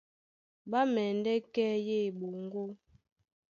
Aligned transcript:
Ɓá 0.69 0.79
mɛndɛ́ 0.93 1.37
kɛ́ 1.53 1.69
yé 1.87 1.95
eɓoŋgó, 2.07 2.63